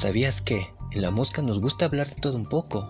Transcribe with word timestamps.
¿Sabías 0.00 0.40
que 0.40 0.66
en 0.92 1.02
la 1.02 1.10
mosca 1.10 1.42
nos 1.42 1.60
gusta 1.60 1.84
hablar 1.84 2.08
de 2.08 2.14
todo 2.14 2.34
un 2.34 2.46
poco? 2.46 2.88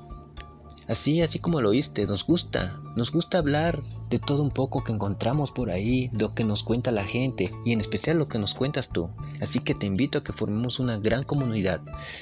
Así, 0.86 1.22
así 1.22 1.40
como 1.40 1.60
lo 1.60 1.70
oíste, 1.70 2.06
nos 2.06 2.24
gusta, 2.24 2.80
nos 2.94 3.10
gusta 3.10 3.38
hablar 3.38 3.82
de 4.10 4.20
todo 4.20 4.44
un 4.44 4.52
poco 4.52 4.84
que 4.84 4.92
encontramos 4.92 5.50
por 5.50 5.70
ahí, 5.70 6.08
lo 6.12 6.36
que 6.36 6.44
nos 6.44 6.62
cuenta 6.62 6.92
la 6.92 7.02
gente 7.02 7.52
y 7.64 7.72
en 7.72 7.80
especial 7.80 8.16
lo 8.16 8.28
que 8.28 8.38
nos 8.38 8.54
cuentas 8.54 8.90
tú. 8.90 9.10
Así 9.40 9.58
que 9.58 9.74
te 9.74 9.86
invito 9.86 10.18
a 10.18 10.22
que 10.22 10.32
formemos 10.32 10.78
una 10.78 10.98
gran 10.98 11.24
comunidad, 11.24 11.80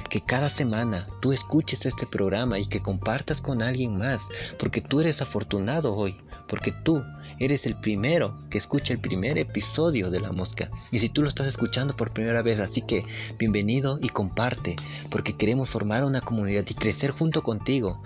que 0.09 0.23
cada 0.23 0.49
semana 0.49 1.07
tú 1.21 1.35
escuches 1.35 1.85
este 1.85 2.07
programa 2.07 2.59
y 2.59 2.65
que 2.65 2.81
compartas 2.81 3.43
con 3.43 3.61
alguien 3.61 3.99
más, 3.99 4.23
porque 4.59 4.81
tú 4.81 5.01
eres 5.01 5.21
afortunado 5.21 5.95
hoy, 5.95 6.17
porque 6.49 6.73
tú 6.73 7.03
eres 7.39 7.67
el 7.67 7.77
primero 7.77 8.37
que 8.51 8.59
escucha 8.59 8.93
el 8.93 9.01
primer 9.01 9.39
episodio 9.39 10.11
de 10.11 10.21
La 10.21 10.33
Mosca. 10.33 10.71
Y 10.91 10.99
si 10.99 11.09
tú 11.09 11.23
lo 11.23 11.29
estás 11.29 11.47
escuchando 11.47 11.97
por 11.97 12.13
primera 12.13 12.43
vez, 12.43 12.61
así 12.61 12.83
que 12.83 13.05
bienvenido 13.39 13.99
y 14.03 14.09
comparte, 14.09 14.77
porque 15.11 15.37
queremos 15.37 15.71
formar 15.71 16.05
una 16.05 16.21
comunidad 16.21 16.65
y 16.69 16.75
crecer 16.75 17.11
junto 17.13 17.43
contigo, 17.43 18.03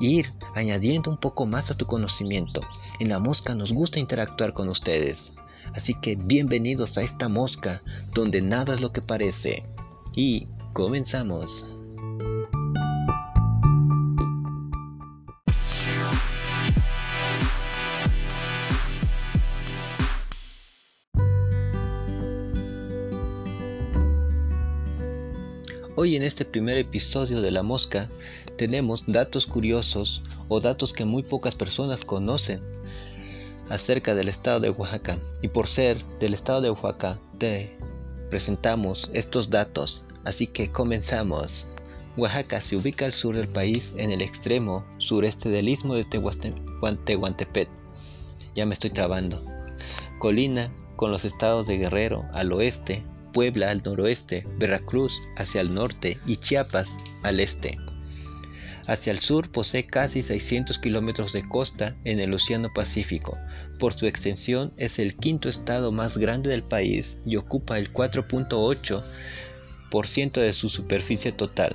ir 0.00 0.32
añadiendo 0.54 1.10
un 1.10 1.18
poco 1.18 1.46
más 1.46 1.70
a 1.70 1.76
tu 1.76 1.86
conocimiento. 1.86 2.60
En 2.98 3.08
La 3.08 3.18
Mosca 3.18 3.54
nos 3.54 3.72
gusta 3.72 4.00
interactuar 4.00 4.52
con 4.52 4.68
ustedes. 4.68 5.32
Así 5.74 5.94
que 5.94 6.16
bienvenidos 6.16 6.98
a 6.98 7.02
esta 7.02 7.28
mosca 7.28 7.82
donde 8.14 8.42
nada 8.42 8.74
es 8.74 8.80
lo 8.80 8.92
que 8.92 9.00
parece. 9.00 9.62
Y 10.14 10.48
comenzamos. 10.74 11.81
Hoy 25.94 26.16
en 26.16 26.22
este 26.22 26.46
primer 26.46 26.78
episodio 26.78 27.42
de 27.42 27.50
La 27.50 27.62
Mosca 27.62 28.08
tenemos 28.56 29.04
datos 29.06 29.46
curiosos 29.46 30.22
o 30.48 30.58
datos 30.58 30.94
que 30.94 31.04
muy 31.04 31.22
pocas 31.22 31.54
personas 31.54 32.06
conocen 32.06 32.62
acerca 33.68 34.14
del 34.14 34.30
estado 34.30 34.60
de 34.60 34.70
Oaxaca. 34.70 35.18
Y 35.42 35.48
por 35.48 35.68
ser 35.68 36.02
del 36.18 36.32
estado 36.32 36.62
de 36.62 36.70
Oaxaca 36.70 37.18
te 37.36 37.76
presentamos 38.30 39.10
estos 39.12 39.50
datos. 39.50 40.06
Así 40.24 40.46
que 40.46 40.72
comenzamos. 40.72 41.66
Oaxaca 42.16 42.62
se 42.62 42.76
ubica 42.76 43.04
al 43.04 43.12
sur 43.12 43.36
del 43.36 43.48
país 43.48 43.92
en 43.98 44.12
el 44.12 44.22
extremo 44.22 44.86
sureste 44.96 45.50
del 45.50 45.68
istmo 45.68 45.94
de 45.94 46.06
Tehuantepec. 46.06 47.68
Ya 48.54 48.64
me 48.64 48.72
estoy 48.72 48.90
trabando. 48.90 49.44
Colina 50.18 50.72
con 50.96 51.10
los 51.10 51.26
estados 51.26 51.66
de 51.66 51.76
Guerrero 51.76 52.24
al 52.32 52.50
oeste, 52.50 53.04
Puebla 53.32 53.70
al 53.70 53.82
noroeste, 53.82 54.44
Veracruz 54.58 55.12
hacia 55.36 55.60
el 55.60 55.74
norte 55.74 56.18
y 56.26 56.36
Chiapas 56.36 56.88
al 57.22 57.40
este. 57.40 57.78
Hacia 58.86 59.12
el 59.12 59.18
sur 59.20 59.50
posee 59.50 59.86
casi 59.86 60.22
600 60.22 60.78
kilómetros 60.78 61.32
de 61.32 61.48
costa 61.48 61.96
en 62.04 62.20
el 62.20 62.34
Océano 62.34 62.68
Pacífico. 62.74 63.38
Por 63.78 63.94
su 63.94 64.06
extensión 64.06 64.74
es 64.76 64.98
el 64.98 65.16
quinto 65.16 65.48
estado 65.48 65.92
más 65.92 66.18
grande 66.18 66.50
del 66.50 66.62
país 66.62 67.16
y 67.24 67.36
ocupa 67.36 67.78
el 67.78 67.90
4.8% 67.92 70.40
de 70.40 70.52
su 70.52 70.68
superficie 70.68 71.32
total. 71.32 71.74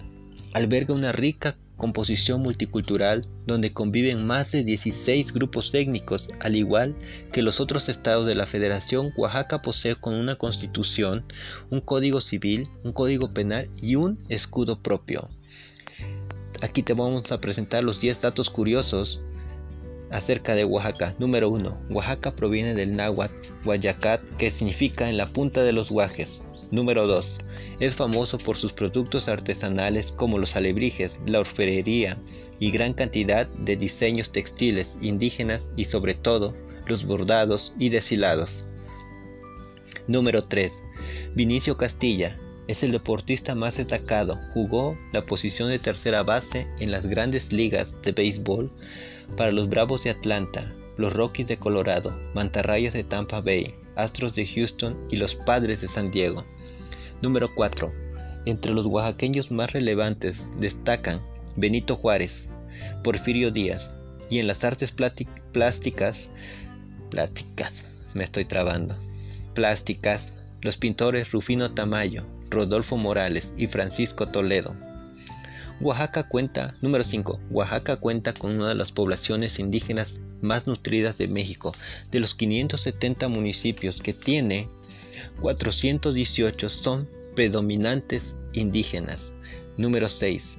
Alberga 0.54 0.94
una 0.94 1.12
rica 1.12 1.58
composición 1.78 2.42
multicultural 2.42 3.26
donde 3.46 3.72
conviven 3.72 4.26
más 4.26 4.52
de 4.52 4.64
16 4.64 5.32
grupos 5.32 5.74
étnicos, 5.74 6.28
al 6.40 6.56
igual 6.56 6.96
que 7.32 7.42
los 7.42 7.62
otros 7.62 7.88
estados 7.88 8.26
de 8.26 8.36
la 8.36 8.48
Federación, 8.48 9.14
Oaxaca 9.16 9.62
posee 9.62 9.96
con 9.96 10.16
una 10.16 10.36
constitución, 10.36 11.24
un 11.70 11.80
código 11.80 12.20
civil, 12.20 12.68
un 12.84 12.92
código 12.92 13.34
penal 13.34 13.70
y 13.82 13.96
un 13.96 14.20
escudo 14.28 14.82
propio. 14.82 15.30
Aquí 16.62 16.82
te 16.82 16.94
vamos 16.94 17.32
a 17.32 17.40
presentar 17.40 17.84
los 17.84 18.02
10 18.02 18.22
datos 18.22 18.50
curiosos 18.50 19.22
acerca 20.10 20.56
de 20.56 20.66
Oaxaca. 20.66 21.14
Número 21.20 21.50
1. 21.50 21.78
Oaxaca 21.92 22.36
proviene 22.36 22.74
del 22.74 22.96
náhuatl 22.96 23.34
Guayacat, 23.64 24.22
que 24.38 24.52
significa 24.52 25.10
en 25.10 25.18
la 25.18 25.28
punta 25.28 25.64
de 25.64 25.74
los 25.74 25.90
guajes. 25.90 26.44
Número 26.72 27.08
2. 27.08 27.40
Es 27.80 27.96
famoso 27.96 28.38
por 28.38 28.58
sus 28.58 28.74
productos 28.74 29.30
artesanales 29.30 30.12
como 30.12 30.38
los 30.38 30.56
alebrijes, 30.56 31.18
la 31.26 31.40
orfebrería 31.40 32.18
y 32.60 32.72
gran 32.72 32.94
cantidad 32.94 33.48
de 33.48 33.78
diseños 33.78 34.32
textiles 34.32 34.96
indígenas 35.02 35.62
y 35.78 35.86
sobre 35.86 36.14
todo 36.14 36.54
los 36.86 37.06
bordados 37.06 37.74
y 37.80 37.90
deshilados. 37.90 38.66
Número 40.08 40.44
3. 40.44 40.72
Vinicio 41.36 41.78
Castilla. 41.78 42.38
Es 42.68 42.84
el 42.84 42.92
deportista 42.92 43.56
más 43.56 43.78
destacado. 43.78 44.38
Jugó 44.54 44.98
la 45.14 45.26
posición 45.26 45.70
de 45.70 45.80
tercera 45.80 46.24
base 46.24 46.68
en 46.80 46.92
las 46.92 47.06
grandes 47.06 47.54
ligas 47.54 47.94
de 48.02 48.12
béisbol 48.12 48.70
para 49.38 49.52
los 49.52 49.70
Bravos 49.70 50.04
de 50.04 50.10
Atlanta, 50.10 50.74
los 50.98 51.14
Rockies 51.14 51.48
de 51.48 51.58
Colorado, 51.58 52.18
Mantarrayas 52.34 52.94
de 52.94 53.06
Tampa 53.06 53.40
Bay, 53.40 53.74
Astros 53.96 54.36
de 54.36 54.46
Houston 54.46 54.98
y 55.10 55.16
los 55.16 55.36
Padres 55.36 55.80
de 55.80 55.88
San 55.88 56.12
Diego. 56.12 56.46
Número 57.22 57.54
4. 57.56 57.92
Entre 58.46 58.72
los 58.72 58.86
oaxaqueños 58.86 59.52
más 59.52 59.74
relevantes 59.74 60.42
destacan 60.60 61.22
Benito 61.56 61.96
Juárez, 61.96 62.52
Porfirio 63.04 63.52
Díaz 63.52 63.96
y 64.30 64.38
en 64.40 64.46
las 64.46 64.64
artes 64.64 64.92
plásticas, 64.92 66.30
plásticas, 67.10 67.74
me 68.14 68.24
estoy 68.24 68.46
trabando, 68.46 68.96
plásticas, 69.56 70.32
los 70.62 70.78
pintores 70.78 71.32
Rufino 71.32 71.74
Tamayo, 71.74 72.26
Rodolfo 72.52 72.98
Morales 72.98 73.52
y 73.58 73.66
Francisco 73.68 74.28
Toledo. 74.28 74.76
Oaxaca 75.82 76.28
cuenta, 76.28 76.76
número 76.82 77.04
5, 77.04 77.40
Oaxaca 77.50 77.98
cuenta 77.98 78.34
con 78.34 78.52
una 78.52 78.70
de 78.70 78.76
las 78.76 78.92
poblaciones 78.92 79.58
indígenas 79.58 80.20
más 80.42 80.68
nutridas 80.68 81.18
de 81.18 81.28
México. 81.28 81.74
De 82.12 82.20
los 82.20 82.36
570 82.36 83.28
municipios 83.28 84.02
que 84.02 84.14
tiene, 84.14 84.70
418 85.40 86.70
son 86.70 87.08
predominantes 87.36 88.36
indígenas. 88.54 89.34
Número 89.78 90.10
6. 90.10 90.58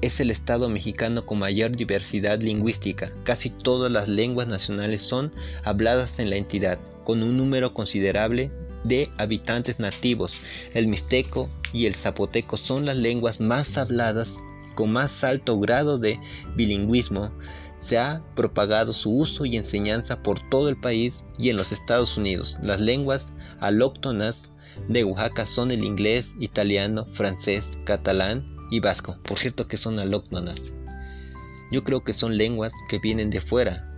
Es 0.00 0.20
el 0.20 0.30
estado 0.30 0.68
mexicano 0.68 1.24
con 1.24 1.38
mayor 1.38 1.72
diversidad 1.72 2.40
lingüística. 2.40 3.12
Casi 3.24 3.50
todas 3.50 3.90
las 3.90 4.08
lenguas 4.08 4.48
nacionales 4.48 5.02
son 5.02 5.32
habladas 5.64 6.18
en 6.18 6.30
la 6.30 6.36
entidad, 6.36 6.78
con 7.04 7.22
un 7.22 7.36
número 7.36 7.72
considerable 7.72 8.50
de 8.84 9.08
habitantes 9.16 9.78
nativos. 9.78 10.34
El 10.74 10.88
mixteco 10.88 11.48
y 11.72 11.86
el 11.86 11.94
zapoteco 11.94 12.56
son 12.56 12.86
las 12.86 12.96
lenguas 12.96 13.40
más 13.40 13.76
habladas 13.78 14.32
con 14.74 14.92
más 14.92 15.24
alto 15.24 15.58
grado 15.58 15.98
de 15.98 16.20
bilingüismo. 16.54 17.32
Se 17.86 17.98
ha 17.98 18.20
propagado 18.34 18.92
su 18.92 19.10
uso 19.10 19.44
y 19.44 19.56
enseñanza 19.56 20.20
por 20.20 20.40
todo 20.48 20.68
el 20.68 20.76
país 20.76 21.22
y 21.38 21.50
en 21.50 21.56
los 21.56 21.70
Estados 21.70 22.16
Unidos. 22.16 22.56
Las 22.60 22.80
lenguas 22.80 23.32
alóctonas 23.60 24.50
de 24.88 25.04
Oaxaca 25.04 25.46
son 25.46 25.70
el 25.70 25.84
inglés, 25.84 26.26
italiano, 26.40 27.06
francés, 27.12 27.64
catalán 27.84 28.44
y 28.72 28.80
vasco. 28.80 29.16
Por 29.22 29.38
cierto 29.38 29.68
que 29.68 29.76
son 29.76 30.00
alóctonas. 30.00 30.60
Yo 31.70 31.84
creo 31.84 32.02
que 32.02 32.12
son 32.12 32.36
lenguas 32.36 32.72
que 32.88 32.98
vienen 32.98 33.30
de 33.30 33.40
fuera. 33.40 33.88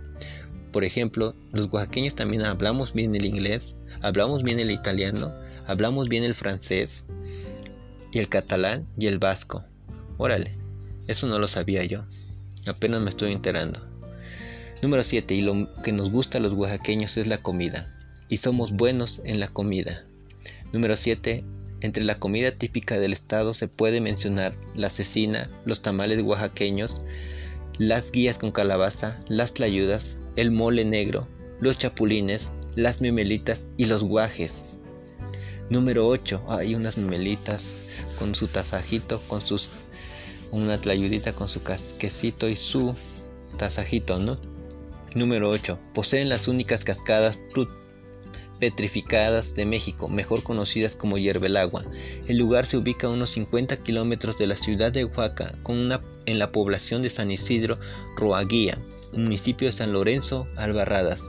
Por 0.71 0.83
ejemplo, 0.83 1.33
los 1.51 1.73
oaxaqueños 1.73 2.13
también 2.13 2.45
hablamos 2.45 2.93
bien 2.93 3.15
el 3.15 3.25
inglés, 3.25 3.75
hablamos 4.03 4.43
bien 4.43 4.59
el 4.59 4.69
italiano, 4.69 5.31
hablamos 5.65 6.09
bien 6.09 6.23
el 6.23 6.35
francés 6.35 7.03
y 8.11 8.19
el 8.19 8.29
catalán 8.29 8.87
y 8.99 9.07
el 9.07 9.17
vasco. 9.17 9.63
Órale, 10.17 10.59
eso 11.07 11.25
no 11.25 11.39
lo 11.39 11.47
sabía 11.47 11.83
yo. 11.85 12.03
Apenas 12.69 13.01
me 13.01 13.09
estoy 13.09 13.31
enterando. 13.31 13.81
Número 14.81 15.03
7. 15.03 15.33
Y 15.33 15.41
lo 15.41 15.67
que 15.83 15.91
nos 15.91 16.11
gusta 16.11 16.37
a 16.37 16.41
los 16.41 16.53
oaxaqueños 16.53 17.17
es 17.17 17.27
la 17.27 17.41
comida 17.41 17.95
y 18.29 18.37
somos 18.37 18.71
buenos 18.71 19.21
en 19.25 19.39
la 19.39 19.49
comida. 19.49 20.05
Número 20.71 20.95
7. 20.95 21.43
Entre 21.81 22.03
la 22.03 22.19
comida 22.19 22.51
típica 22.51 22.99
del 22.99 23.13
estado 23.13 23.53
se 23.53 23.67
puede 23.67 24.01
mencionar 24.01 24.53
la 24.75 24.89
cecina, 24.89 25.49
los 25.65 25.81
tamales 25.81 26.21
oaxaqueños, 26.21 27.01
las 27.77 28.11
guías 28.11 28.37
con 28.37 28.51
calabaza, 28.51 29.17
las 29.27 29.53
tlayudas, 29.53 30.17
el 30.35 30.51
mole 30.51 30.85
negro, 30.85 31.27
los 31.59 31.77
chapulines, 31.77 32.47
las 32.75 33.01
memelitas 33.01 33.65
y 33.77 33.85
los 33.85 34.03
guajes. 34.03 34.65
Número 35.69 36.07
8. 36.07 36.43
Hay 36.49 36.75
unas 36.75 36.97
memelitas 36.97 37.75
con 38.17 38.35
su 38.35 38.47
tasajito, 38.47 39.21
con 39.27 39.45
sus 39.45 39.69
una 40.51 40.79
tlayudita 40.81 41.33
con 41.33 41.49
su 41.49 41.61
quesito 41.97 42.47
y 42.49 42.55
su 42.55 42.95
tasajito, 43.57 44.19
¿no? 44.19 44.37
Número 45.15 45.49
8. 45.49 45.79
Poseen 45.93 46.29
las 46.29 46.47
únicas 46.47 46.83
cascadas 46.83 47.37
petrificadas 48.59 49.55
de 49.55 49.65
México, 49.65 50.07
mejor 50.07 50.43
conocidas 50.43 50.95
como 50.95 51.17
Agua. 51.17 51.83
El 52.27 52.37
lugar 52.37 52.65
se 52.65 52.77
ubica 52.77 53.07
a 53.07 53.09
unos 53.09 53.31
50 53.31 53.77
kilómetros 53.77 54.37
de 54.37 54.47
la 54.47 54.55
ciudad 54.55 54.91
de 54.91 55.05
Oaxaca, 55.05 55.57
con 55.63 55.77
una, 55.77 56.01
en 56.25 56.37
la 56.39 56.51
población 56.51 57.01
de 57.01 57.09
San 57.09 57.31
Isidro 57.31 57.77
Roaguía. 58.17 58.77
municipio 59.13 59.67
de 59.67 59.73
San 59.73 59.91
Lorenzo, 59.91 60.47
Albarradas, 60.55 61.19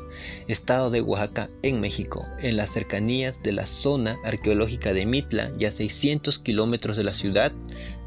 estado 0.49 0.91
de 0.91 1.01
Oaxaca, 1.01 1.49
en 1.63 1.81
México, 1.81 2.27
en 2.43 2.57
las 2.57 2.71
cercanías 2.71 3.43
de 3.43 3.53
la 3.53 3.67
zona 3.67 4.19
arqueológica 4.25 4.93
de 4.93 5.07
Mitla 5.07 5.51
y 5.59 5.65
a 5.65 5.71
600 5.71 6.39
kilómetros 6.39 6.99
de 6.99 7.05
la 7.05 7.15
ciudad 7.15 7.53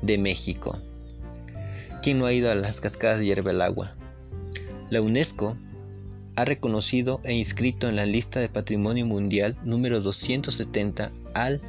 de 0.04 0.18
México. 0.20 0.80
¿Quién 2.04 2.20
no 2.20 2.26
ha 2.26 2.34
ido 2.34 2.52
a 2.52 2.56
las 2.56 2.82
cascadas 2.82 3.20
de 3.20 3.28
Hierve 3.28 3.52
el 3.52 3.62
Agua? 3.62 3.96
La 4.90 5.02
UNESCO 5.02 5.56
ha 6.36 6.44
reconocido 6.44 7.22
e 7.24 7.32
inscrito 7.32 7.88
en 7.88 7.96
la 7.96 8.06
lista 8.06 8.42
de 8.42 8.50
Patrimonio 8.50 9.06
Mundial 9.06 9.56
número 9.64 10.02
270 10.02 11.14
al 11.34 11.62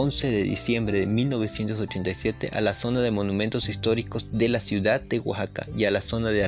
11 0.00 0.30
de 0.30 0.44
diciembre 0.44 1.00
de 1.00 1.06
1987 1.06 2.50
a 2.52 2.60
la 2.60 2.74
zona 2.74 3.00
de 3.00 3.10
monumentos 3.10 3.68
históricos 3.68 4.28
de 4.30 4.48
la 4.48 4.60
ciudad 4.60 5.00
de 5.00 5.18
Oaxaca 5.18 5.66
y 5.76 5.86
a 5.86 5.90
la 5.90 6.02
zona 6.02 6.30
de 6.30 6.44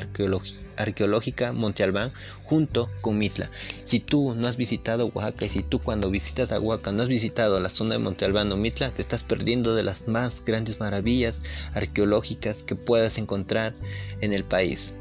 arqueológica 0.77 1.51
Monte 1.51 1.83
Albán 1.83 2.13
junto 2.45 2.89
con 3.01 3.17
Mitla. 3.17 3.49
Si 3.83 3.99
tú 3.99 4.35
no 4.35 4.47
has 4.47 4.55
visitado 4.55 5.07
Oaxaca 5.07 5.47
y 5.47 5.49
si 5.49 5.63
tú 5.63 5.79
cuando 5.79 6.09
visitas 6.09 6.53
a 6.53 6.61
Oaxaca 6.61 6.93
no 6.93 7.03
has 7.03 7.09
visitado 7.09 7.59
la 7.59 7.69
zona 7.69 7.95
de 7.95 7.99
Monte 7.99 8.23
Albán 8.23 8.49
o 8.53 8.55
Mitla, 8.55 8.91
te 8.91 9.01
estás 9.01 9.25
perdiendo 9.25 9.75
de 9.75 9.83
las 9.83 10.07
más 10.07 10.41
grandes 10.45 10.79
maravillas 10.79 11.35
arqueológicas 11.73 12.63
que 12.63 12.75
puedas 12.75 13.17
encontrar 13.17 13.73
en 14.21 14.31
el 14.31 14.45
país. 14.45 14.93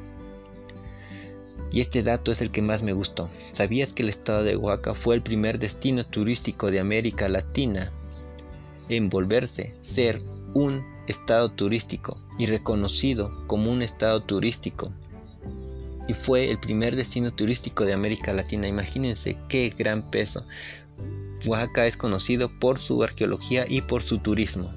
Y 1.71 1.83
este 1.83 2.03
dato 2.03 2.33
es 2.33 2.41
el 2.41 2.51
que 2.51 2.63
más 2.63 2.83
me 2.83 2.95
gustó. 2.95 3.31
¿Sabías 3.53 3.93
que 3.93 4.03
el 4.03 4.09
estado 4.09 4.43
de 4.43 4.57
Oaxaca 4.57 4.95
fue 4.95 5.15
el 5.15 5.23
primer 5.23 5.61
destino 5.61 6.05
turístico 6.05 6.73
de 6.73 6.81
América 6.81 7.29
Latina 7.29 7.93
en 8.91 9.09
volverse 9.09 9.75
ser 9.81 10.21
un 10.53 10.83
estado 11.07 11.51
turístico 11.53 12.19
y 12.39 12.47
reconocido 12.47 13.47
como 13.47 13.71
un 13.71 13.83
estado 13.83 14.21
turístico. 14.21 14.93
Y 16.09 16.15
fue 16.15 16.51
el 16.51 16.59
primer 16.59 16.97
destino 16.97 17.33
turístico 17.33 17.85
de 17.85 17.93
América 17.93 18.33
Latina. 18.33 18.67
Imagínense 18.67 19.37
qué 19.49 19.73
gran 19.77 20.11
peso. 20.11 20.45
Oaxaca 21.47 21.87
es 21.87 21.97
conocido 21.97 22.51
por 22.59 22.79
su 22.79 23.03
arqueología 23.03 23.65
y 23.69 23.81
por 23.81 24.03
su 24.03 24.19
turismo. 24.19 24.73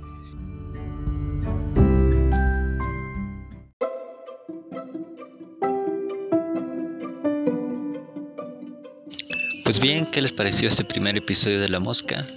Pues 9.64 9.80
bien, 9.80 10.06
¿qué 10.12 10.22
les 10.22 10.32
pareció 10.32 10.70
este 10.70 10.86
primer 10.86 11.18
episodio 11.18 11.60
de 11.60 11.70
La 11.70 11.80
Mosca? 11.80 12.28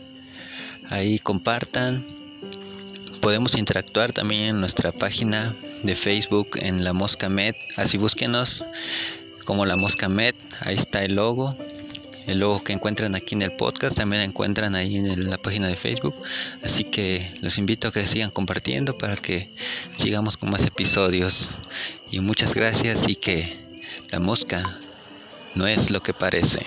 Ahí 0.88 1.18
compartan. 1.18 2.04
Podemos 3.20 3.56
interactuar 3.56 4.12
también 4.12 4.42
en 4.42 4.60
nuestra 4.60 4.92
página 4.92 5.56
de 5.82 5.96
Facebook 5.96 6.50
en 6.54 6.84
La 6.84 6.92
Mosca 6.92 7.28
Med. 7.28 7.54
Así 7.76 7.98
búsquenos 7.98 8.64
como 9.44 9.66
La 9.66 9.76
Mosca 9.76 10.08
Med. 10.08 10.34
Ahí 10.60 10.76
está 10.76 11.04
el 11.04 11.16
logo. 11.16 11.56
El 12.26 12.40
logo 12.40 12.62
que 12.62 12.72
encuentran 12.72 13.14
aquí 13.14 13.34
en 13.34 13.42
el 13.42 13.52
podcast 13.52 13.96
también 13.96 14.22
encuentran 14.22 14.74
ahí 14.74 14.96
en 14.96 15.30
la 15.30 15.38
página 15.38 15.68
de 15.68 15.76
Facebook. 15.76 16.14
Así 16.62 16.84
que 16.84 17.36
los 17.40 17.58
invito 17.58 17.88
a 17.88 17.92
que 17.92 18.06
sigan 18.06 18.30
compartiendo 18.30 18.96
para 18.96 19.16
que 19.16 19.50
sigamos 19.96 20.36
con 20.36 20.50
más 20.50 20.64
episodios. 20.64 21.50
Y 22.10 22.20
muchas 22.20 22.54
gracias 22.54 23.08
y 23.08 23.16
que 23.16 23.56
la 24.10 24.20
mosca 24.20 24.78
no 25.54 25.66
es 25.66 25.90
lo 25.90 26.02
que 26.02 26.14
parece. 26.14 26.60